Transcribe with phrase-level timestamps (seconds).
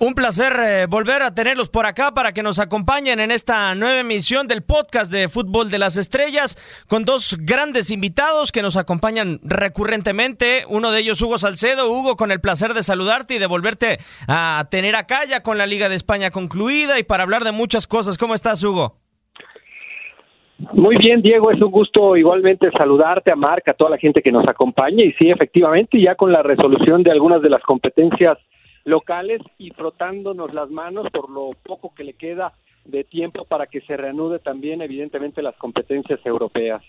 [0.00, 3.98] Un placer eh, volver a tenerlos por acá para que nos acompañen en esta nueva
[3.98, 6.56] emisión del podcast de Fútbol de las Estrellas
[6.86, 10.62] con dos grandes invitados que nos acompañan recurrentemente.
[10.68, 11.90] Uno de ellos, Hugo Salcedo.
[11.90, 13.98] Hugo, con el placer de saludarte y de volverte
[14.28, 17.88] a tener acá ya con la Liga de España concluida y para hablar de muchas
[17.88, 18.18] cosas.
[18.18, 18.94] ¿Cómo estás, Hugo?
[20.74, 24.30] Muy bien, Diego, es un gusto igualmente saludarte a Marca, a toda la gente que
[24.30, 28.38] nos acompaña y sí, efectivamente, ya con la resolución de algunas de las competencias
[28.88, 32.52] locales y frotándonos las manos por lo poco que le queda
[32.84, 36.82] de tiempo para que se reanude también evidentemente las competencias europeas.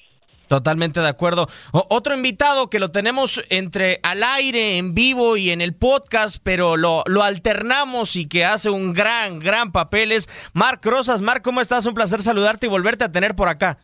[0.47, 1.45] Totalmente de acuerdo.
[1.73, 6.38] O- otro invitado que lo tenemos entre al aire, en vivo y en el podcast,
[6.44, 11.22] pero lo, lo alternamos y que hace un gran, gran papel es Marc Rosas.
[11.22, 11.86] Marc, ¿cómo estás?
[11.86, 13.77] Un placer saludarte y volverte a tener por acá.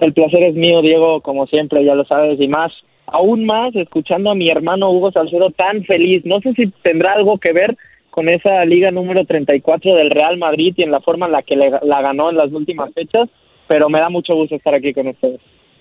[0.00, 2.72] El placer es mío, Diego, como siempre, ya lo sabes, y más,
[3.12, 6.24] aún más, escuchando a mi hermano Hugo Salcedo tan feliz.
[6.24, 7.76] No sé si tendrá algo que ver
[8.10, 11.56] con esa liga número 34 del Real Madrid y en la forma en la que
[11.56, 13.28] le- la ganó en las últimas fechas,
[13.66, 15.40] pero me da mucho gusto estar aquí con ustedes.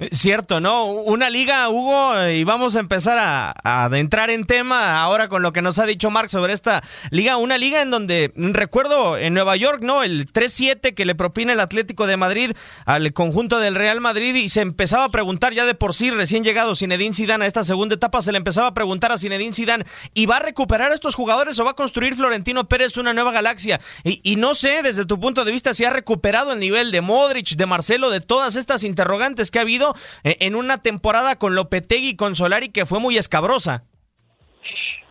[0.09, 0.85] Cierto, ¿no?
[0.85, 5.43] Una liga, Hugo, eh, y vamos a empezar a, a adentrar en tema ahora con
[5.43, 7.37] lo que nos ha dicho Marc sobre esta liga.
[7.37, 10.01] Una liga en donde, recuerdo, en Nueva York, ¿no?
[10.01, 12.51] El 3-7 que le propina el Atlético de Madrid
[12.85, 16.43] al conjunto del Real Madrid y se empezaba a preguntar ya de por sí, recién
[16.43, 19.85] llegado Zinedine Zidane a esta segunda etapa, se le empezaba a preguntar a Zinedine Zidane,
[20.15, 23.31] ¿y va a recuperar a estos jugadores o va a construir Florentino Pérez una nueva
[23.31, 23.79] galaxia?
[24.03, 27.49] Y no sé, desde tu punto de vista, si ha recuperado el nivel de Modric,
[27.49, 29.90] de Marcelo, de todas estas interrogantes que ha habido
[30.23, 33.83] eh, en una temporada con Lopetegui y con Solari que fue muy escabrosa.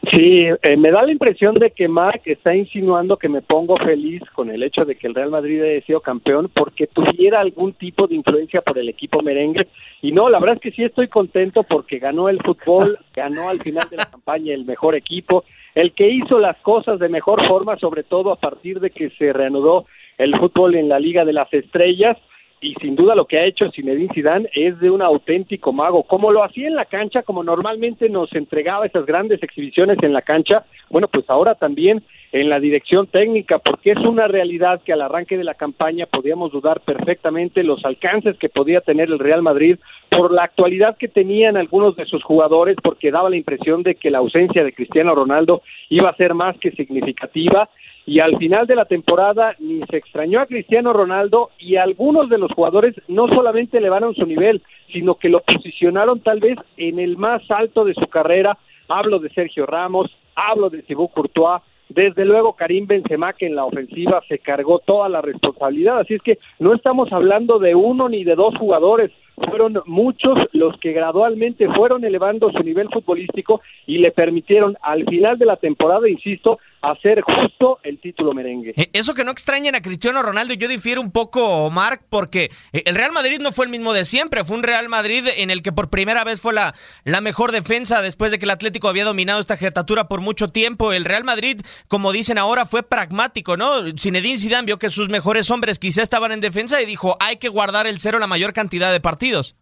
[0.09, 4.23] Sí, eh, me da la impresión de que Marc está insinuando que me pongo feliz
[4.33, 8.07] con el hecho de que el Real Madrid haya sido campeón porque tuviera algún tipo
[8.07, 9.69] de influencia por el equipo merengue.
[10.01, 13.61] Y no, la verdad es que sí estoy contento porque ganó el fútbol, ganó al
[13.61, 17.77] final de la campaña el mejor equipo, el que hizo las cosas de mejor forma,
[17.77, 19.85] sobre todo a partir de que se reanudó
[20.17, 22.17] el fútbol en la Liga de las Estrellas
[22.61, 26.31] y sin duda lo que ha hecho Zinedine Zidane es de un auténtico mago, como
[26.31, 30.65] lo hacía en la cancha, como normalmente nos entregaba esas grandes exhibiciones en la cancha,
[30.91, 35.37] bueno, pues ahora también en la dirección técnica, porque es una realidad que al arranque
[35.37, 40.33] de la campaña podíamos dudar perfectamente los alcances que podía tener el Real Madrid por
[40.33, 44.19] la actualidad que tenían algunos de sus jugadores, porque daba la impresión de que la
[44.19, 47.69] ausencia de Cristiano Ronaldo iba a ser más que significativa
[48.07, 52.39] y al final de la temporada ni se extrañó a Cristiano Ronaldo y algunos de
[52.39, 57.17] los jugadores no solamente elevaron su nivel, sino que lo posicionaron tal vez en el
[57.17, 58.59] más alto de su carrera.
[58.89, 63.65] Hablo de Sergio Ramos, hablo de Thibaut Courtois, desde luego Karim Benzema que en la
[63.65, 68.25] ofensiva se cargó toda la responsabilidad, así es que no estamos hablando de uno ni
[68.25, 69.11] de dos jugadores,
[69.49, 75.39] fueron muchos los que gradualmente fueron elevando su nivel futbolístico y le permitieron al final
[75.39, 78.73] de la temporada, insisto, hacer justo el título merengue.
[78.77, 82.83] Eh, Eso que no extrañen a Cristiano Ronaldo, yo difiero un poco, Marc, porque eh,
[82.87, 85.63] el Real Madrid no fue el mismo de siempre, fue un Real Madrid en el
[85.63, 86.75] que por primera vez fue la,
[87.05, 90.93] la mejor defensa después de que el Atlético había dominado esta jetatura por mucho tiempo.
[90.93, 93.81] El Real Madrid, como dicen ahora, fue pragmático, ¿no?
[93.99, 97.49] Zinedine Zidane vio que sus mejores hombres quizá estaban en defensa y dijo, hay que
[97.49, 99.57] guardar el cero la mayor cantidad de partidos.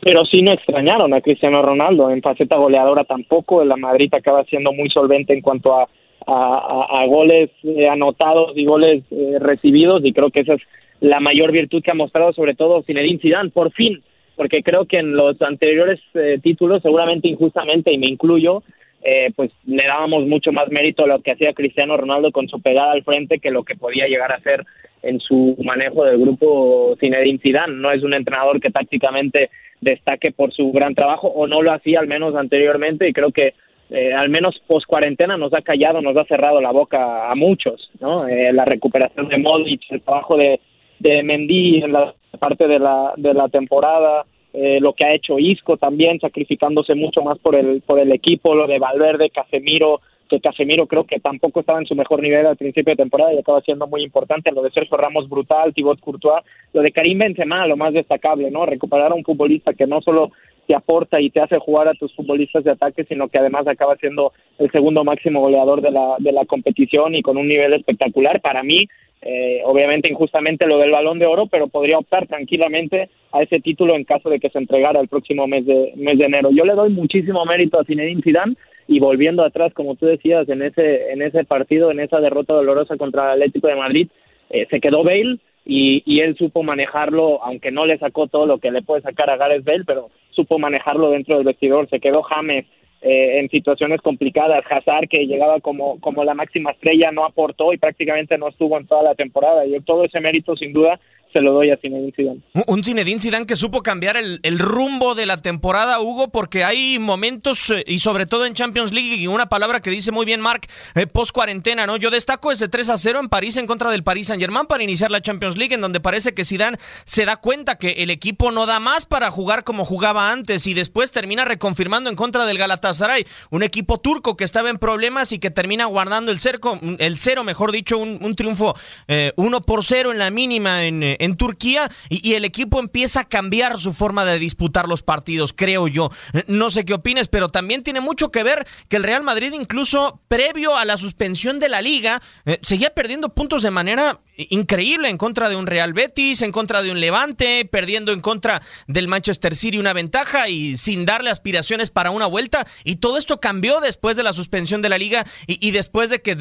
[0.00, 4.72] Pero sí no extrañaron a Cristiano Ronaldo, en faceta goleadora tampoco, la Madrid acaba siendo
[4.72, 5.88] muy solvente en cuanto a,
[6.26, 10.62] a, a- a goles eh, anotados y goles eh, recibidos y creo que esa es
[11.00, 14.02] la mayor virtud que ha mostrado sobre todo Zinedine Zidane, por fin,
[14.36, 18.62] porque creo que en los anteriores eh, títulos, seguramente injustamente, y me incluyo,
[19.04, 22.60] eh, pues le dábamos mucho más mérito a lo que hacía Cristiano Ronaldo con su
[22.60, 24.64] pegada al frente que lo que podía llegar a hacer
[25.02, 27.74] en su manejo del grupo Zinedine Zidane.
[27.76, 29.50] No es un entrenador que tácticamente
[29.80, 33.54] destaque por su gran trabajo o no lo hacía al menos anteriormente y creo que
[33.90, 37.90] eh, al menos post cuarentena nos ha callado, nos ha cerrado la boca a muchos,
[38.00, 38.26] ¿no?
[38.28, 40.60] Eh, la recuperación de Modric, el trabajo de,
[40.98, 45.38] de Mendy en la parte de la, de la temporada, eh, lo que ha hecho
[45.38, 50.40] Isco también, sacrificándose mucho más por el, por el equipo, lo de Valverde, Casemiro, que
[50.40, 53.62] Casemiro creo que tampoco estaba en su mejor nivel al principio de temporada y acaba
[53.62, 57.76] siendo muy importante, lo de Sergio Ramos brutal, Thibaut Courtois, lo de Karim Benzema, lo
[57.76, 58.66] más destacable, ¿no?
[58.66, 60.32] Recuperar a un futbolista que no solo
[60.68, 63.96] te aporta y te hace jugar a tus futbolistas de ataque, sino que además acaba
[63.96, 68.42] siendo el segundo máximo goleador de la, de la competición y con un nivel espectacular.
[68.42, 68.86] Para mí,
[69.22, 73.96] eh, obviamente injustamente lo del balón de oro, pero podría optar tranquilamente a ese título
[73.96, 76.50] en caso de que se entregara el próximo mes de, mes de enero.
[76.52, 78.56] Yo le doy muchísimo mérito a Zinedine Zidane
[78.86, 82.98] y volviendo atrás, como tú decías, en ese, en ese partido, en esa derrota dolorosa
[82.98, 84.08] contra el Atlético de Madrid,
[84.50, 85.38] eh, se quedó Bale
[85.70, 89.28] y, y, él supo manejarlo, aunque no le sacó todo lo que le puede sacar
[89.28, 91.86] a Gareth Bale, pero supo manejarlo dentro del vestidor.
[91.90, 92.64] Se quedó James
[93.02, 94.64] eh, en situaciones complicadas.
[94.68, 98.86] Hazard, que llegaba como, como la máxima estrella, no aportó y prácticamente no estuvo en
[98.86, 99.66] toda la temporada.
[99.66, 100.98] Y todo ese mérito, sin duda,
[101.32, 102.40] se lo doy a Zinedine Zidane.
[102.66, 107.70] Un Zinedine Zidane que supo cambiar el, rumbo de la temporada, Hugo, porque hay momentos,
[107.70, 110.66] eh, y sobre todo en Champions League, y una palabra que dice muy bien Mark,
[110.94, 111.96] eh, post cuarentena, ¿no?
[111.96, 114.82] Yo destaco ese 3 a 0 en París en contra del Paris Saint Germain para
[114.82, 118.50] iniciar la Champions League, en donde parece que Zidane se da cuenta que el equipo
[118.50, 122.58] no da más para jugar como jugaba antes, y después termina reconfirmando en contra del
[122.58, 127.18] Galatasaray, un equipo turco que estaba en problemas y que termina guardando el, cerco, el
[127.18, 128.74] cero, mejor dicho, un, un triunfo
[129.06, 133.28] eh, 1 por 0 en la mínima en en Turquía y, el equipo empieza a
[133.28, 136.10] cambiar su forma de disputar los partidos, creo yo.
[136.46, 140.20] No sé qué opines, pero también tiene mucho que ver que el Real Madrid, incluso
[140.28, 145.18] previo a la suspensión de la liga, eh, seguía perdiendo puntos de manera increíble en
[145.18, 149.54] contra de un Real Betis, en contra de un Levante, perdiendo en contra del Manchester
[149.54, 152.66] City una ventaja y sin darle aspiraciones para una vuelta.
[152.84, 156.36] Y todo esto cambió después de la suspensión de la liga y, después de que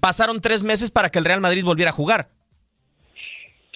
[0.00, 2.30] pasaron tres meses para que el Real Madrid volviera a jugar.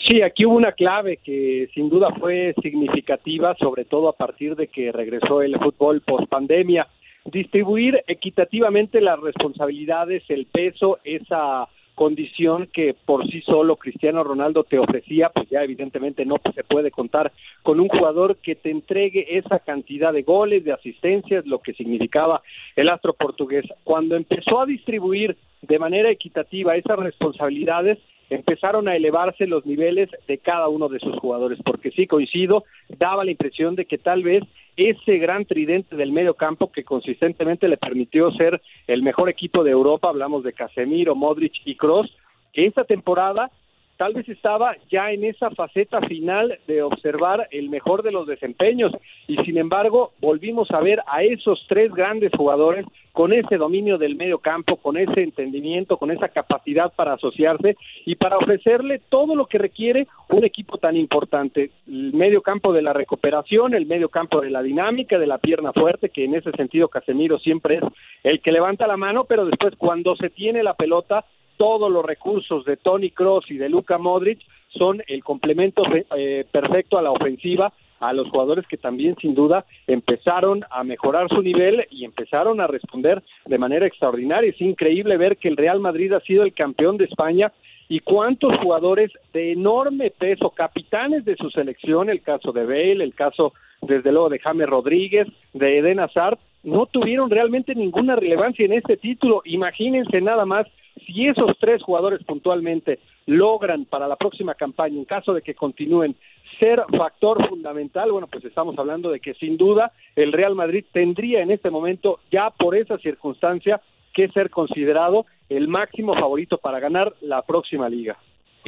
[0.07, 4.69] Sí, aquí hubo una clave que sin duda fue significativa, sobre todo a partir de
[4.69, 6.87] que regresó el fútbol post pandemia.
[7.25, 11.67] Distribuir equitativamente las responsabilidades, el peso, esa
[11.97, 16.93] condición que por sí solo Cristiano Ronaldo te ofrecía, pues ya evidentemente no se puede
[16.93, 17.33] contar
[17.63, 22.43] con un jugador que te entregue esa cantidad de goles, de asistencias, lo que significaba
[22.77, 23.65] el astro portugués.
[23.83, 27.99] Cuando empezó a distribuir de manera equitativa esas responsabilidades,
[28.31, 33.25] empezaron a elevarse los niveles de cada uno de sus jugadores, porque sí coincido, daba
[33.25, 34.43] la impresión de que tal vez
[34.77, 39.71] ese gran tridente del medio campo que consistentemente le permitió ser el mejor equipo de
[39.71, 42.15] Europa, hablamos de Casemiro, Modric y Kroos,
[42.53, 43.51] que esta temporada
[43.97, 48.93] tal vez estaba ya en esa faceta final de observar el mejor de los desempeños.
[49.27, 54.15] Y sin embargo volvimos a ver a esos tres grandes jugadores con ese dominio del
[54.15, 59.47] medio campo, con ese entendimiento, con esa capacidad para asociarse y para ofrecerle todo lo
[59.47, 64.43] que requiere un equipo tan importante, el medio campo de la recuperación, el medio campo
[64.43, 67.83] de la dinámica, de la pierna fuerte, que en ese sentido Casemiro siempre es
[68.23, 71.25] el que levanta la mano, pero después cuando se tiene la pelota
[71.57, 75.85] todos los recursos de Tony Cross y de Luka Modric son el complemento
[76.15, 81.29] eh, perfecto a la ofensiva a los jugadores que también sin duda empezaron a mejorar
[81.29, 84.51] su nivel y empezaron a responder de manera extraordinaria.
[84.51, 87.53] Es increíble ver que el Real Madrid ha sido el campeón de España
[87.89, 93.15] y cuántos jugadores de enorme peso, capitanes de su selección, el caso de Bale, el
[93.15, 93.53] caso
[93.83, 98.97] desde luego de James Rodríguez, de Eden Hazard, no tuvieron realmente ninguna relevancia en este
[98.97, 99.43] título.
[99.45, 100.67] Imagínense nada más
[101.07, 106.17] si esos tres jugadores puntualmente logran para la próxima campaña, en caso de que continúen,
[106.59, 111.43] ser factor fundamental, bueno, pues estamos hablando de que sin duda el Real Madrid tendría
[111.43, 113.81] en este momento, ya por esa circunstancia,
[114.13, 118.17] que ser considerado el máximo favorito para ganar la próxima liga.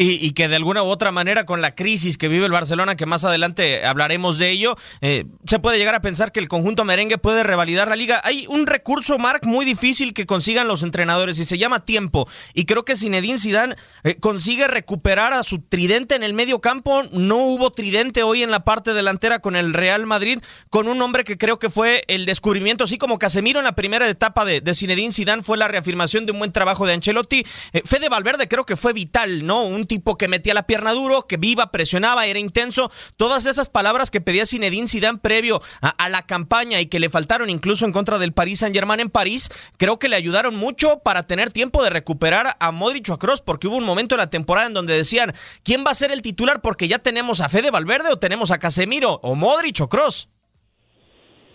[0.00, 2.96] Y, y, que de alguna u otra manera con la crisis que vive el Barcelona,
[2.96, 6.84] que más adelante hablaremos de ello, eh, se puede llegar a pensar que el conjunto
[6.84, 8.20] merengue puede revalidar la liga.
[8.22, 12.28] Hay un recurso, Marc, muy difícil que consigan los entrenadores y se llama tiempo.
[12.54, 13.74] Y creo que Zinedine Zidane
[14.04, 17.02] eh, consigue recuperar a su tridente en el medio campo.
[17.10, 20.38] No hubo tridente hoy en la parte delantera con el Real Madrid,
[20.70, 24.08] con un hombre que creo que fue el descubrimiento, así como Casemiro en la primera
[24.08, 27.44] etapa de, de Zinedine Zidane fue la reafirmación de un buen trabajo de Ancelotti.
[27.72, 29.62] Eh, Fede Valverde creo que fue vital, ¿no?
[29.62, 32.90] Un tipo que metía la pierna duro, que viva, presionaba, era intenso.
[33.16, 37.50] Todas esas palabras que pedía Zinedine Zidane previo a, la campaña y que le faltaron
[37.50, 41.50] incluso en contra del Paris Saint-Germain en París, creo que le ayudaron mucho para tener
[41.50, 44.68] tiempo de recuperar a Modric o a Kroos, porque hubo un momento en la temporada
[44.68, 45.32] en donde decían,
[45.64, 46.60] ¿quién va a ser el titular?
[46.60, 50.28] Porque ya tenemos a Fede Valverde o tenemos a Casemiro o Modric o Kroos.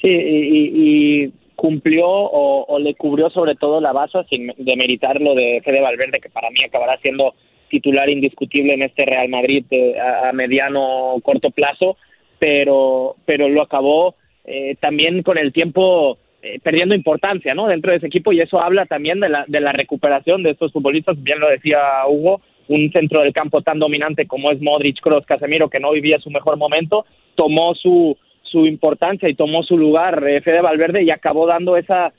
[0.02, 5.34] Sí, y, y cumplió o, o, le cubrió sobre todo la base sin demeritar lo
[5.34, 7.36] de Fede Valverde, que para mí acabará siendo
[7.74, 11.98] titular indiscutible en este Real Madrid eh, a, a, mediano corto plazo,
[12.38, 14.16] pero, pero lo acabó
[14.46, 17.68] eh, también con el tiempo eh, perdiendo importancia ¿no?
[17.68, 20.72] dentro de ese equipo y eso habla también de la, de la recuperación de estos
[20.72, 25.26] futbolistas, bien lo decía Hugo, un centro del campo tan dominante como es Modric, Kroos,
[25.26, 30.24] Casemiro, que no vivía su mejor momento, tomó su, su importancia y tomó su lugar
[30.28, 32.14] eh, Fede Valverde y acabó dando esa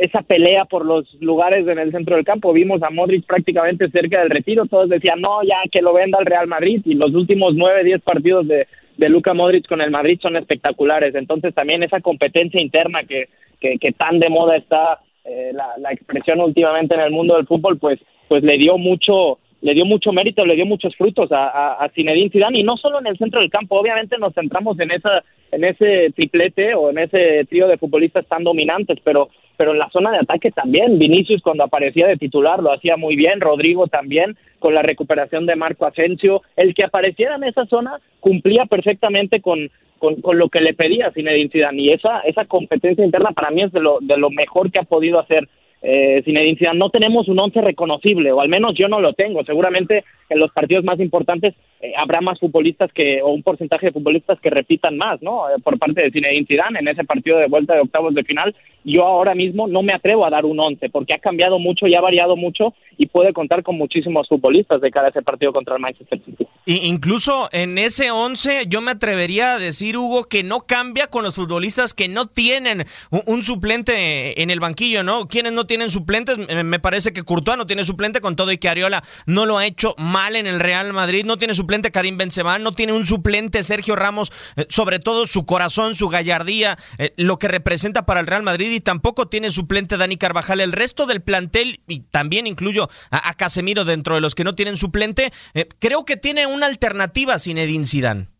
[0.00, 2.52] esa pelea por los lugares en el centro del campo.
[2.52, 6.26] Vimos a Modric prácticamente cerca del retiro, todos decían, no, ya que lo venda el
[6.26, 8.66] Real Madrid y los últimos nueve, diez partidos de,
[8.96, 11.14] de Luca Modric con el Madrid son espectaculares.
[11.14, 13.28] Entonces también esa competencia interna que,
[13.60, 17.78] que, tan de moda está eh, la, la expresión últimamente en el mundo del fútbol,
[17.78, 21.84] pues, pues le dio mucho le dio mucho mérito, le dio muchos frutos a, a,
[21.84, 24.90] a Zinedine Zidane y no solo en el centro del campo, obviamente nos centramos en
[24.90, 29.28] esa en ese triplete o en ese trío de futbolistas tan dominantes, pero
[29.60, 30.98] pero en la zona de ataque también.
[30.98, 35.54] Vinicius cuando aparecía de titular lo hacía muy bien, Rodrigo también con la recuperación de
[35.54, 40.72] Marco Asensio, el que apareciera en esa zona cumplía perfectamente con, con, lo que le
[40.72, 44.30] pedía Zinedine Zidane y esa esa competencia interna para mí es de lo de lo
[44.30, 45.46] mejor que ha podido hacer
[45.82, 46.78] eh, Zinedine Zidane.
[46.78, 49.44] No tenemos un once reconocible, o al menos yo no lo tengo.
[49.44, 53.92] Seguramente en los partidos más importantes eh, habrá más futbolistas que, o un porcentaje de
[53.92, 55.48] futbolistas que repitan más, ¿no?
[55.48, 58.54] Eh, por parte de Zinedine Zidane en ese partido de vuelta de octavos de final.
[58.84, 61.94] Yo ahora mismo no me atrevo a dar un once, porque ha cambiado mucho y
[61.94, 65.76] ha variado mucho y puede contar con muchísimos futbolistas de cara a ese partido contra
[65.76, 66.46] el Manchester City.
[66.66, 71.36] incluso en ese once yo me atrevería a decir, Hugo, que no cambia con los
[71.36, 72.84] futbolistas que no tienen
[73.26, 75.28] un, suplente en el banquillo, ¿no?
[75.28, 78.68] Quienes no tienen suplentes, me parece que Courtois no tiene suplente con todo y que
[78.68, 82.58] Ariola no lo ha hecho mal en el Real Madrid, no tiene suplente Karim Benzema,
[82.58, 87.38] no tiene un suplente Sergio Ramos, eh, sobre todo su corazón, su gallardía, eh, lo
[87.38, 90.60] que representa para el Real Madrid y tampoco tiene suplente Dani Carvajal.
[90.60, 94.76] El resto del plantel, y también incluyo a, Casemiro dentro de los que no tienen
[94.76, 98.39] suplente, eh, creo que tiene una alternativa sin Edin Zidane.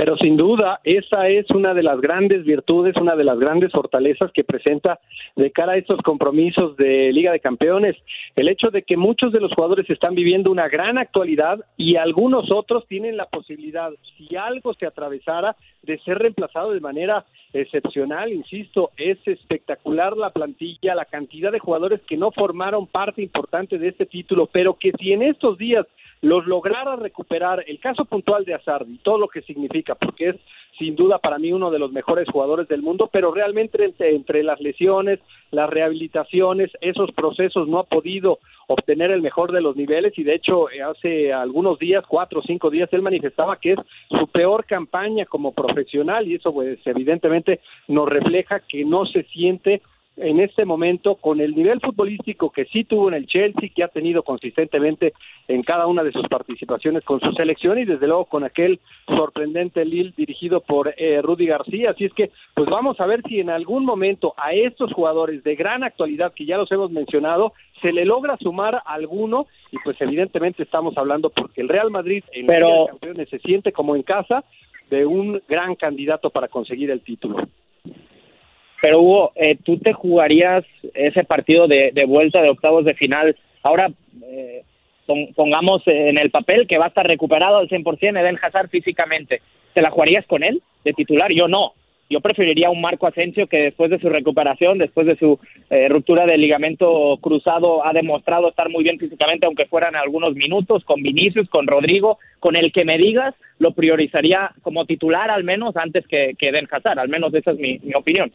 [0.00, 4.32] Pero sin duda, esa es una de las grandes virtudes, una de las grandes fortalezas
[4.32, 4.98] que presenta
[5.36, 7.96] de cara a estos compromisos de Liga de Campeones.
[8.34, 12.50] El hecho de que muchos de los jugadores están viviendo una gran actualidad y algunos
[12.50, 18.92] otros tienen la posibilidad, si algo se atravesara, de ser reemplazado de manera excepcional, insisto,
[18.96, 24.06] es espectacular la plantilla, la cantidad de jugadores que no formaron parte importante de este
[24.06, 25.86] título, pero que si en estos días
[26.22, 30.36] los lograra recuperar, el caso puntual de Azar y todo lo que significa, porque es
[30.78, 34.42] sin duda para mí uno de los mejores jugadores del mundo, pero realmente entre, entre,
[34.42, 40.18] las lesiones, las rehabilitaciones, esos procesos no ha podido obtener el mejor de los niveles.
[40.18, 43.78] Y de hecho eh, hace algunos días, cuatro o cinco días, él manifestaba que es
[44.08, 49.82] su peor campaña como profesional y eso pues evidentemente nos refleja que no se siente
[50.20, 53.88] en este momento con el nivel futbolístico que sí tuvo en el Chelsea, que ha
[53.88, 55.14] tenido consistentemente
[55.48, 59.84] en cada una de sus participaciones con su selección y desde luego con aquel sorprendente
[59.84, 61.90] Lille dirigido por eh, Rudy García.
[61.90, 65.56] Así es que, pues vamos a ver si en algún momento a estos jugadores de
[65.56, 70.62] gran actualidad que ya los hemos mencionado, se le logra sumar alguno y pues evidentemente
[70.62, 72.68] estamos hablando porque el Real Madrid en Pero...
[72.68, 74.44] la Liga de Campeones se siente como en casa
[74.90, 77.36] de un gran candidato para conseguir el título.
[78.80, 83.36] Pero Hugo, eh, ¿tú te jugarías ese partido de, vuelta de octavos de final?
[83.62, 83.90] Ahora,
[84.24, 84.62] eh,
[85.34, 89.42] pongamos en el papel que va a estar recuperado al 100% Eden Hazard físicamente.
[89.74, 91.30] ¿Te la jugarías con él de titular?
[91.32, 91.74] Yo no.
[92.08, 96.26] Yo preferiría un Marco Asensio que después de su recuperación, después de su eh, ruptura
[96.26, 101.48] del ligamento cruzado, ha demostrado estar muy bien físicamente, aunque fueran algunos minutos, con Vinicius,
[101.48, 106.34] con Rodrigo, con el que me digas, lo priorizaría como titular al menos antes que,
[106.36, 106.66] que Eden.
[106.96, 108.32] Al menos esa es mi opinión.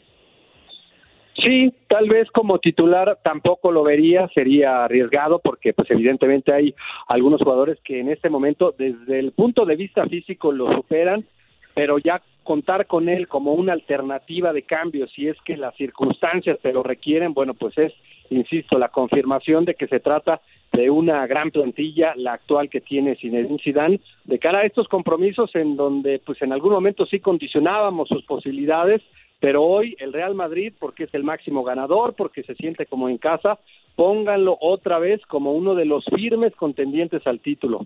[1.37, 6.73] Sí, tal vez como titular tampoco lo vería, sería arriesgado porque pues evidentemente hay
[7.07, 11.25] algunos jugadores que en este momento desde el punto de vista físico lo superan,
[11.73, 16.57] pero ya contar con él como una alternativa de cambio si es que las circunstancias
[16.61, 17.91] te lo requieren, bueno, pues es,
[18.29, 20.39] insisto, la confirmación de que se trata
[20.71, 25.53] de una gran plantilla, la actual que tiene Zinedine Zidane, de cara a estos compromisos
[25.55, 29.01] en donde pues en algún momento sí condicionábamos sus posibilidades,
[29.45, 33.19] pero hoy el Real Madrid, porque es el máximo ganador, porque se siente como en
[33.19, 33.59] casa,
[33.95, 37.85] pónganlo otra vez como uno de los firmes contendientes al título.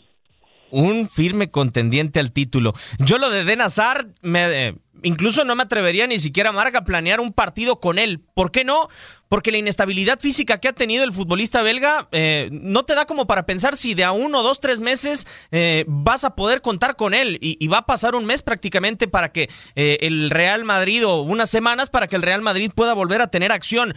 [0.72, 2.72] Un firme contendiente al título.
[3.00, 7.20] Yo lo de Denazar, me, eh, incluso no me atrevería ni siquiera, Marga, a planear
[7.20, 8.22] un partido con él.
[8.34, 8.88] ¿Por qué no?
[9.30, 13.28] Porque la inestabilidad física que ha tenido el futbolista belga eh, no te da como
[13.28, 17.14] para pensar si de a uno, dos, tres meses eh, vas a poder contar con
[17.14, 21.22] él y, va a pasar un mes prácticamente para que eh, el Real Madrid o
[21.22, 23.94] unas semanas para que el Real Madrid pueda volver a tener acción.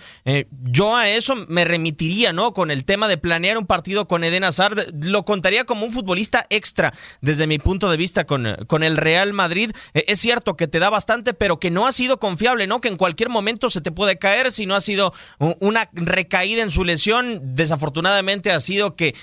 [0.50, 2.52] yo a eso me remitiría, ¿no?
[2.52, 6.44] Con el tema de planear un partido con Eden Hazard, lo contaría como un futbolista
[6.50, 9.72] extra desde mi punto de vista con, con el Real Madrid.
[9.94, 12.82] es cierto que te da bastante, pero que no ha sido confiable, ¿no?
[12.82, 16.70] Que en cualquier momento se te puede caer si no ha sido una recaída en
[16.70, 17.54] su lesión.
[17.54, 19.14] Desafortunadamente ha sido que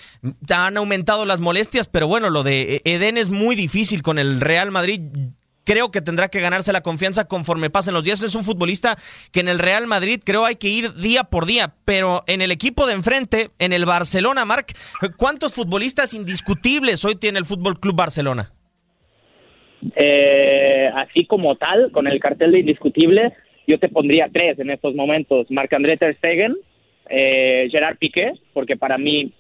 [0.50, 4.72] han aumentado las molestias, pero bueno, lo de Eden es muy difícil con el Real
[4.72, 5.02] Madrid
[5.70, 8.24] creo que tendrá que ganarse la confianza conforme pasen los días.
[8.24, 8.98] Es un futbolista
[9.32, 12.50] que en el Real Madrid creo hay que ir día por día, pero en el
[12.50, 14.76] equipo de enfrente, en el Barcelona, Marc,
[15.16, 18.52] ¿cuántos futbolistas indiscutibles hoy tiene el Fútbol Club Barcelona?
[19.96, 23.34] Eh, así como tal, con el cartel de indiscutible,
[23.70, 26.56] yo te pondría tres en estos momentos: Marc-André Ter Stegen,
[27.08, 29.32] eh, Gerard Piqué, porque para mí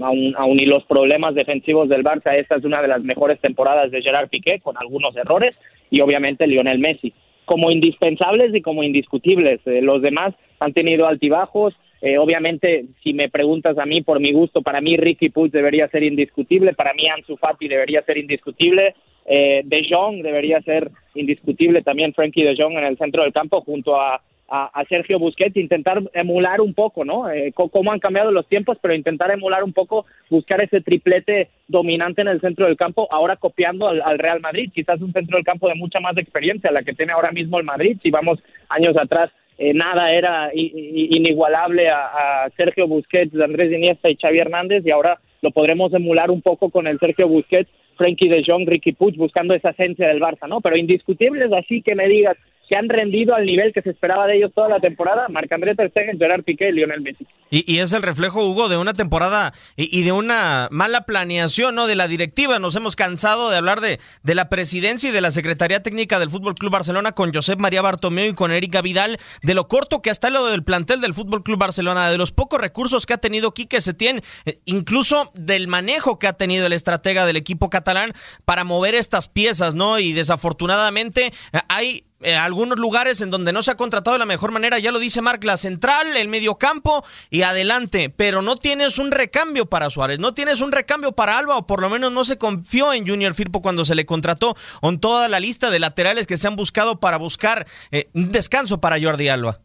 [0.00, 3.90] aún, aún y los problemas defensivos del Barça, esta es una de las mejores temporadas
[3.90, 5.54] de Gerard Piqué, con algunos errores,
[5.90, 7.12] y obviamente Lionel Messi.
[7.44, 9.60] Como indispensables y como indiscutibles.
[9.66, 11.74] Eh, los demás han tenido altibajos.
[12.00, 15.88] Eh, obviamente, si me preguntas a mí, por mi gusto, para mí Ricky Puig debería
[15.88, 18.94] ser indiscutible, para mí Ansu Fati debería ser indiscutible,
[19.26, 23.60] eh, De Jong debería ser indiscutible también, Frankie De Jong en el centro del campo
[23.60, 27.30] junto a a, Sergio Busquets, intentar emular un poco, ¿no?
[27.30, 32.22] Eh, cómo han cambiado los tiempos, pero intentar emular un poco, buscar ese triplete dominante
[32.22, 35.68] en el centro del campo, ahora copiando al, Real Madrid, quizás un centro del campo
[35.68, 39.30] de mucha más experiencia, la que tiene ahora mismo el Madrid, si vamos años atrás.
[39.58, 45.18] Eh, nada era inigualable a, a, Sergio Busquets, Andrés Iniesta y Xavi Hernández y ahora
[45.40, 49.54] lo podremos emular un poco con el Sergio Busquets, Frankie de Jong, Ricky Puig buscando
[49.54, 50.60] esa esencia del Barça, ¿no?
[50.60, 52.36] Pero indiscutibles así que me digas,
[52.68, 55.90] que han rendido al nivel que se esperaba de ellos toda la temporada, Marc-André Ter
[55.90, 57.26] Stegen, Gerard Piqué Lionel Messi.
[57.48, 61.86] Y, es el reflejo, Hugo, de una temporada y, de una mala planeación ¿no?
[61.86, 62.58] de la directiva.
[62.58, 66.30] Nos hemos cansado de hablar de, de la presidencia y de la Secretaría Técnica del
[66.30, 70.10] Fútbol Club Barcelona con Josep María Bartomeu y con Erika Vidal, de lo corto que
[70.10, 73.54] hasta lo del plantel del Fútbol Club Barcelona, de los pocos recursos que ha tenido
[73.54, 78.12] Quique Setién, eh, incluso del manejo que ha tenido el estratega del equipo catalán
[78.44, 80.00] para mover estas piezas, ¿no?
[80.00, 84.26] Y desafortunadamente eh, hay en algunos lugares en donde no se ha contratado de la
[84.26, 88.98] mejor manera, ya lo dice Marc, la central, el mediocampo y adelante, pero no tienes
[88.98, 92.24] un recambio para Suárez, no tienes un recambio para Alba, o por lo menos no
[92.24, 96.26] se confió en Junior Firpo cuando se le contrató con toda la lista de laterales
[96.26, 99.58] que se han buscado para buscar eh, un descanso para Jordi Alba.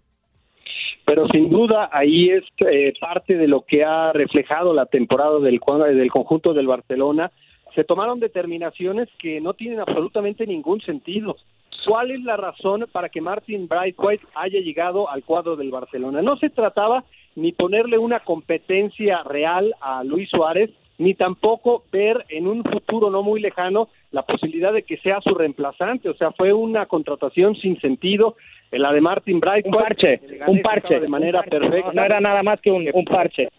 [1.05, 5.59] Pero sin duda ahí es eh, parte de lo que ha reflejado la temporada del,
[5.95, 7.31] del conjunto del Barcelona.
[7.75, 11.37] Se tomaron determinaciones que no tienen absolutamente ningún sentido
[11.85, 13.67] ¿Cuál es la razón para que Martin
[13.97, 16.21] White haya llegado al cuadro del Barcelona?
[16.21, 17.03] No se trataba
[17.35, 23.23] ni ponerle una competencia real a Luis Suárez, ni tampoco ver en un futuro no
[23.23, 26.09] muy lejano la posibilidad de que sea su reemplazante.
[26.09, 28.35] O sea, fue una contratación sin sentido.
[28.71, 29.65] La de Martin Bright.
[29.65, 30.99] Un parche, un parche.
[30.99, 31.91] De manera perfecta.
[31.93, 33.49] No, era nada más que un, un parche.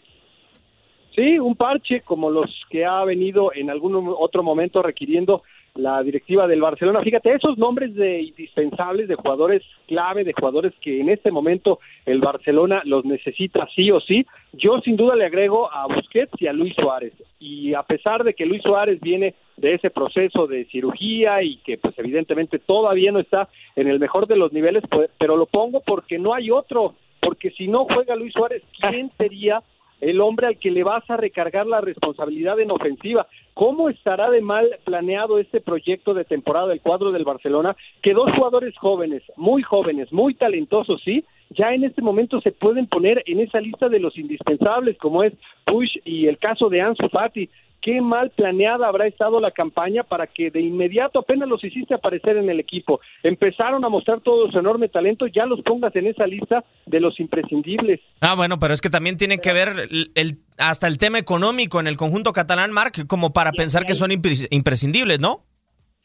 [1.14, 5.42] Sí, un parche como los que ha venido en algún otro momento requiriendo
[5.74, 7.00] la directiva del Barcelona.
[7.00, 12.20] Fíjate, esos nombres de indispensables, de jugadores clave, de jugadores que en este momento el
[12.20, 16.52] Barcelona los necesita sí o sí, yo sin duda le agrego a Busquets y a
[16.52, 17.14] Luis Suárez.
[17.38, 21.78] Y a pesar de que Luis Suárez viene de ese proceso de cirugía y que
[21.78, 25.80] pues evidentemente todavía no está en el mejor de los niveles, pues, pero lo pongo
[25.80, 29.62] porque no hay otro, porque si no juega Luis Suárez, ¿quién sería
[30.02, 33.28] el hombre al que le vas a recargar la responsabilidad en ofensiva.
[33.54, 37.76] ¿Cómo estará de mal planeado este proyecto de temporada del cuadro del Barcelona?
[38.02, 42.86] Que dos jugadores jóvenes, muy jóvenes, muy talentosos, sí, ya en este momento se pueden
[42.86, 45.34] poner en esa lista de los indispensables, como es
[45.66, 47.48] Push y el caso de Ansu Fati
[47.82, 52.36] qué mal planeada habrá estado la campaña para que de inmediato apenas los hiciste aparecer
[52.36, 56.26] en el equipo, empezaron a mostrar todo su enorme talento, ya los pongas en esa
[56.26, 58.00] lista de los imprescindibles.
[58.20, 59.72] Ah, bueno, pero es que también tiene que ver
[60.14, 64.12] el, hasta el tema económico en el conjunto catalán, Marc, como para pensar que son
[64.12, 65.44] imprescindibles, ¿no?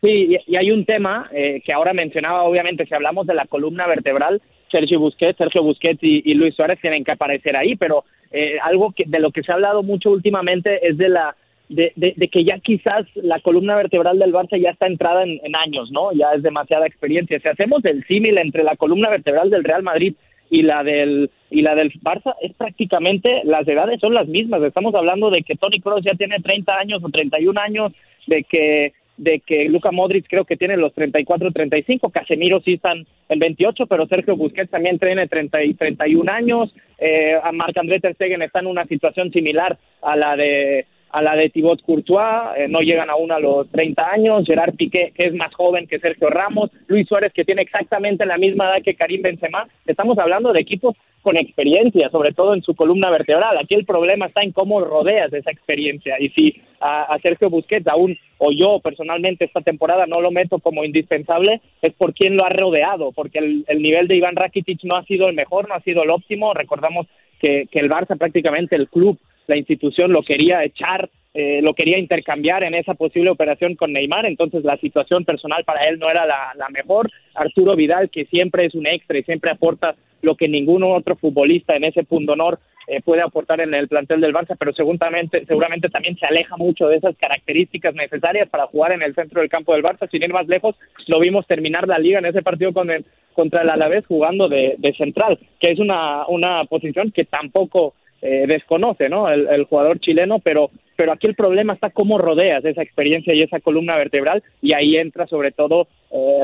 [0.02, 3.88] Sí, y, hay un tema eh, que ahora mencionaba, obviamente, si hablamos de la columna
[3.88, 8.92] vertebral, Sergio Busquets, Sergio Busquets y, Luis Suárez tienen que aparecer ahí, pero eh, algo
[8.92, 11.36] que, de lo que se ha hablado mucho últimamente es de la
[11.70, 15.92] de, de, que ya quizás la columna vertebral del Barça ya está entrada en, años,
[15.92, 16.12] ¿no?
[16.14, 17.40] Ya es demasiada experiencia.
[17.40, 20.16] Si hacemos el símil entre la columna vertebral del Real Madrid
[20.50, 24.64] y la del y la del Barça es prácticamente las edades son las mismas.
[24.64, 27.92] Estamos hablando de que Tony Kroos ya tiene 30 años o 31 años,
[28.28, 33.06] de que de que Luka Modric creo que tiene los 34, 35, Casemiro sí están
[33.30, 38.00] en 28, pero Sergio Busquets también tiene 30 y 31 años, eh, a Marc André
[38.00, 42.58] Ter Stegen está en una situación similar a la de a la de Thibaut Courtois,
[42.58, 46.00] eh, no llegan aún a los 30 años, Gerard Piqué, que es más joven que
[46.00, 49.68] Sergio Ramos, Luis Suárez, que tiene exactamente la misma edad que Karim Benzema.
[49.86, 53.58] Estamos hablando de equipos con experiencia, sobre todo en su columna vertebral.
[53.58, 56.16] Aquí el problema está en cómo rodeas esa experiencia.
[56.20, 60.86] Y si a, Sergio Busquets aún, o yo personalmente esta temporada no lo meto como
[60.86, 64.96] indispensable, es por quién lo ha rodeado, porque el, el nivel de Iván Rakitic no
[64.96, 66.54] ha sido el mejor, no ha sido el óptimo.
[66.54, 67.08] Recordamos
[67.42, 69.18] que, que el Barça prácticamente el club
[69.48, 74.26] la institución lo quería echar, eh, lo quería intercambiar en esa posible operación con Neymar,
[74.26, 77.10] entonces la situación personal para él no era la, mejor.
[77.34, 81.76] Arturo Vidal, que siempre es un extra y siempre aporta lo que ningún otro futbolista
[81.76, 85.90] en ese punto honor eh, puede aportar en el plantel del Barça, pero seguramente, seguramente
[85.90, 89.74] también se aleja mucho de esas características necesarias para jugar en el centro del campo
[89.74, 90.10] del Barça.
[90.10, 90.76] Sin ir más lejos,
[91.08, 94.76] lo vimos terminar la liga en ese partido con el, contra el Alavés jugando de,
[94.78, 97.94] de central, que es una, una posición que tampoco
[98.30, 99.30] eh, desconoce, ¿no?
[99.30, 103.62] El, jugador chileno, pero, pero aquí el problema está cómo rodeas esa experiencia y esa
[103.62, 106.42] columna vertebral y ahí entra sobre todo eh,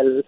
[0.00, 0.24] el,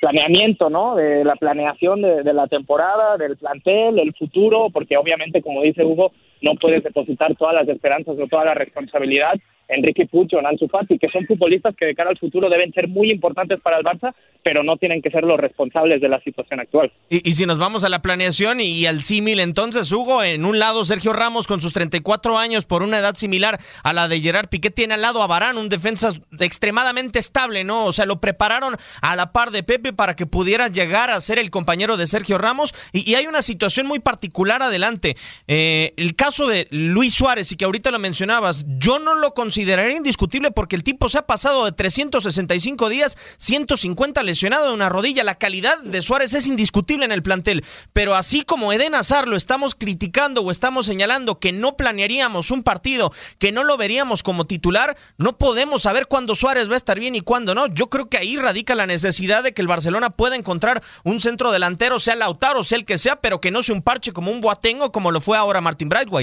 [0.00, 0.96] planeamiento, ¿no?
[0.96, 5.84] De la planeación de, de, la temporada, del plantel, el futuro, porque obviamente, como dice
[5.84, 9.34] Hugo, no puedes depositar todas las esperanzas o toda la responsabilidad
[9.68, 13.10] Enrique Pucho, Nancy Fati, que son futbolistas que de cara al futuro deben ser muy
[13.10, 16.92] importantes para el Barça, pero no tienen que ser los responsables de la situación actual.
[17.08, 20.84] Y, si nos vamos a la planeación y al símil, entonces, Hugo, en un lado
[20.84, 24.70] Sergio Ramos con sus 34 años por una edad similar a la de Gerard Piqué,
[24.70, 27.86] tiene al lado a Barán, un defensa extremadamente estable, ¿no?
[27.86, 31.38] O sea, lo prepararon a la par de Pepe para que pudiera llegar a ser
[31.38, 32.72] el compañero de Sergio Ramos.
[32.92, 35.16] Y, hay una situación muy particular adelante.
[35.48, 39.96] Eh, el caso de Luis Suárez, y que ahorita lo mencionabas, yo no lo consideraría
[39.96, 45.22] indiscutible porque el tipo se ha pasado de 365 días, 150 lesionado en una rodilla.
[45.22, 49.36] La calidad de Suárez es indiscutible en el plantel, pero así como Eden Hazard lo
[49.36, 54.48] estamos criticando o estamos señalando que no planearíamos un partido, que no lo veríamos como
[54.48, 57.68] titular, no podemos saber cuándo Suárez va a estar bien y cuándo no.
[57.68, 61.52] Yo creo que ahí radica la necesidad de que el Barcelona pueda encontrar un centro
[61.52, 64.40] delantero, sea Lautaro, sea el que sea, pero que no sea un parche como un
[64.40, 66.15] Boatengo como lo fue ahora Martin Brightwhite.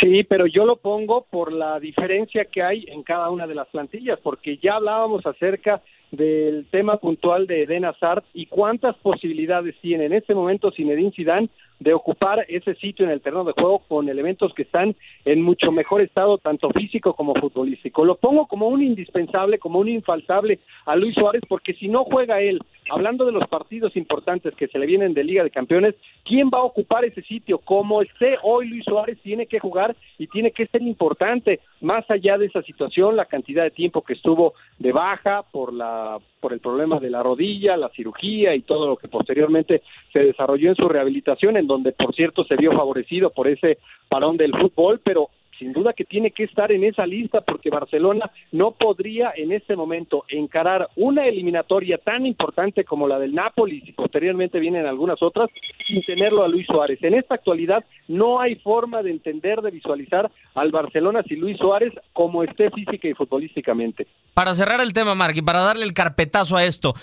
[0.00, 3.68] Sí, pero yo lo pongo por la diferencia que hay en cada una de las
[3.68, 5.82] plantillas, porque ya hablábamos acerca
[6.12, 11.48] del tema puntual de Eden Hazard y cuántas posibilidades tiene en este momento Zinedine Zidane
[11.80, 15.72] de ocupar ese sitio en el terreno de juego con elementos que están en mucho
[15.72, 18.04] mejor estado, tanto físico como futbolístico.
[18.04, 22.40] Lo pongo como un indispensable, como un infaltable a Luis Suárez, porque si no juega
[22.40, 26.50] él, hablando de los partidos importantes que se le vienen de Liga de Campeones, ¿quién
[26.52, 27.58] va a ocupar ese sitio?
[27.58, 32.38] Como esté hoy Luis Suárez, tiene que jugar y tiene que ser importante, más allá
[32.38, 36.58] de esa situación, la cantidad de tiempo que estuvo de baja por la por el
[36.58, 40.88] problema de la rodilla, la cirugía y todo lo que posteriormente se desarrolló en su
[40.88, 45.28] rehabilitación, en donde por cierto se vio favorecido por ese parón del fútbol, pero
[45.62, 49.76] sin duda que tiene que estar en esa lista porque Barcelona no podría en este
[49.76, 55.50] momento encarar una eliminatoria tan importante como la del Nápoles y posteriormente vienen algunas otras
[55.86, 56.98] sin tenerlo a Luis Suárez.
[57.02, 61.92] En esta actualidad no hay forma de entender, de visualizar al Barcelona sin Luis Suárez
[62.12, 64.08] como esté física y futbolísticamente.
[64.34, 66.94] Para cerrar el tema, Mark, y para darle el carpetazo a esto,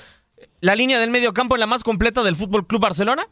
[0.60, 3.24] ¿la línea del medio campo es la más completa del Fútbol Club Barcelona?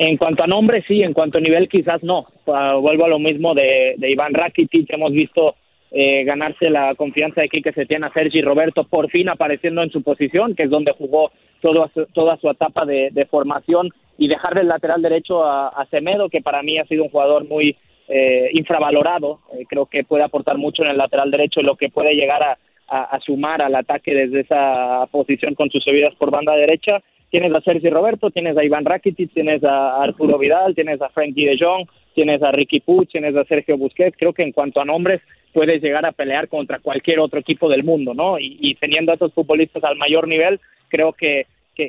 [0.00, 2.28] En cuanto a nombre, sí, en cuanto a nivel, quizás no.
[2.46, 4.88] Uh, vuelvo a lo mismo de, de Iván Rakitic.
[4.92, 5.56] Hemos visto
[5.90, 10.02] eh, ganarse la confianza de Quique Setién a Sergi Roberto, por fin apareciendo en su
[10.02, 15.44] posición, que es donde jugó toda su etapa de, formación, y dejar del lateral derecho
[15.44, 19.40] a, a, Semedo, que para mí ha sido un jugador muy eh, infravalorado.
[19.58, 22.58] Eh, creo que puede aportar mucho en el lateral derecho, lo que puede llegar a,
[22.86, 27.60] a, sumar al ataque desde esa posición con sus subidas por banda derecha tienes a
[27.60, 31.86] Sergio Roberto, tienes a Iván Rakitic, tienes a Arturo Vidal, tienes a Frankie de Jong,
[32.14, 34.16] tienes a Ricky Puig, tienes a Sergio Busquets.
[34.18, 35.20] Creo que en cuanto a nombres
[35.52, 38.38] puedes llegar a pelear contra cualquier otro equipo del mundo, ¿no?
[38.38, 41.46] Y, y teniendo a esos futbolistas al mayor nivel, creo que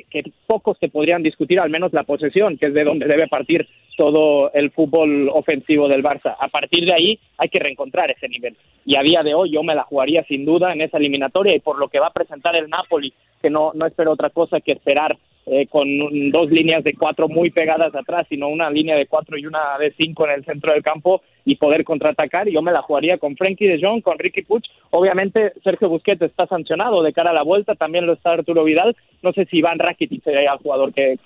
[0.08, 3.66] que, pocos se podrían discutir, al menos la posesión, que es de donde debe partir
[4.00, 6.34] todo el fútbol ofensivo del Barça.
[6.40, 8.56] A partir de ahí hay que reencontrar ese nivel.
[8.86, 11.60] Y a día de hoy yo me la jugaría sin duda en esa eliminatoria y
[11.60, 14.72] por lo que va a presentar el Napoli, que no, no espero otra cosa que
[14.72, 19.36] esperar eh, con dos líneas de cuatro muy pegadas atrás, sino una línea de cuatro
[19.36, 22.48] y una de cinco en el centro del campo y poder contraatacar.
[22.48, 24.66] Yo me la jugaría con Frankie de Jong, con Ricky Puch.
[24.90, 28.96] Obviamente Sergio Busquets está sancionado de cara a la vuelta, también lo está Arturo Vidal.
[29.22, 31.18] No sé si Iván Rakitic sería el jugador que,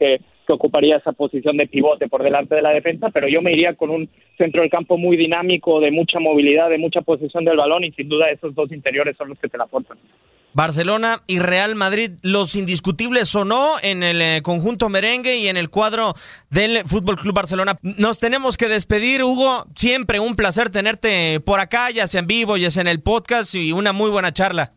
[0.47, 3.75] que ocuparía esa posición de pivote por delante de la defensa, pero yo me iría
[3.75, 7.85] con un centro del campo muy dinámico, de mucha movilidad, de mucha posesión del balón
[7.85, 9.99] y sin duda esos dos interiores son los que te la aportan.
[10.55, 15.57] Barcelona y Real Madrid, los indiscutibles o no en el eh, conjunto merengue y en
[15.57, 16.15] el cuadro
[16.49, 17.77] del Fútbol Club Barcelona.
[17.83, 19.67] Nos tenemos que despedir, Hugo.
[19.75, 23.57] Siempre un placer tenerte por acá, ya sea en vivo, ya sea en el podcast
[23.57, 24.75] y una muy buena charla.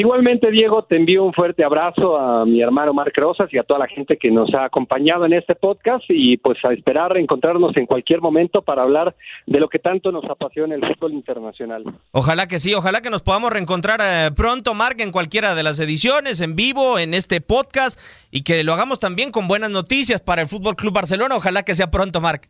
[0.00, 3.80] Igualmente, Diego, te envío un fuerte abrazo a mi hermano Marc Rosas y a toda
[3.80, 7.84] la gente que nos ha acompañado en este podcast y pues a esperar encontrarnos en
[7.84, 11.84] cualquier momento para hablar de lo que tanto nos apasiona el fútbol internacional.
[12.12, 15.78] Ojalá que sí, ojalá que nos podamos reencontrar eh, pronto, Marc, en cualquiera de las
[15.80, 20.40] ediciones, en vivo, en este podcast y que lo hagamos también con buenas noticias para
[20.40, 21.36] el Fútbol Club Barcelona.
[21.36, 22.48] Ojalá que sea pronto, Marc.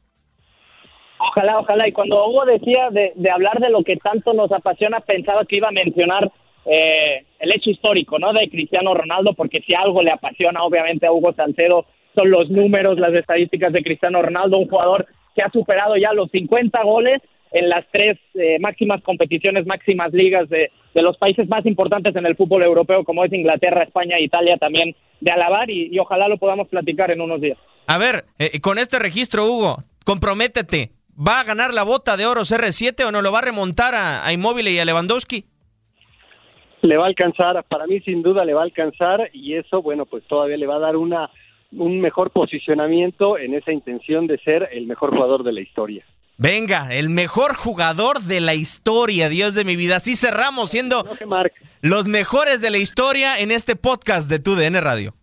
[1.18, 1.88] Ojalá, ojalá.
[1.88, 5.56] Y cuando Hugo decía de, de hablar de lo que tanto nos apasiona, pensaba que
[5.56, 6.30] iba a mencionar
[6.66, 8.32] eh, el hecho histórico, ¿no?
[8.32, 12.98] De Cristiano Ronaldo, porque si algo le apasiona, obviamente, a Hugo Salcedo, son los números,
[12.98, 17.68] las estadísticas de Cristiano Ronaldo, un jugador que ha superado ya los 50 goles en
[17.68, 22.36] las tres eh, máximas competiciones, máximas ligas de, de, los países más importantes en el
[22.36, 26.68] fútbol europeo, como es Inglaterra, España e Italia, también de alabar y, ojalá lo podamos
[26.68, 27.58] platicar en unos días.
[27.86, 30.92] A ver, eh, con este registro, Hugo, comprométete.
[31.16, 34.24] ¿Va a ganar la bota de oro CR7 o no lo va a remontar a,
[34.24, 35.44] a Immobile y a Lewandowski?
[36.82, 40.06] Le va a alcanzar, para mí sin duda le va a alcanzar y eso, bueno,
[40.06, 41.30] pues todavía le va a dar una
[41.72, 46.04] un mejor posicionamiento en esa intención de ser el mejor jugador de la historia.
[46.36, 49.96] Venga, el mejor jugador de la historia, Dios de mi vida.
[49.96, 51.06] Así cerramos siendo
[51.82, 55.14] los mejores de la historia en este podcast de TUDN Radio.